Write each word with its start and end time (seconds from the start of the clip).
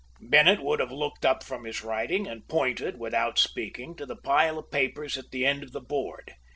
'"Bennett 0.31 0.63
would 0.63 0.79
have 0.79 0.91
looked 0.91 1.27
up 1.27 1.43
from 1.43 1.63
his 1.63 1.83
writing, 1.83 2.25
and 2.27 2.47
pointed, 2.47 2.97
without 2.97 3.37
speaking, 3.37 3.95
to 3.97 4.05
the 4.07 4.15
pile 4.15 4.57
of 4.57 4.71
papers 4.71 5.15
at 5.15 5.29
the 5.29 5.45
end 5.45 5.61
of 5.61 5.73
the 5.73 5.79
board. 5.79 6.33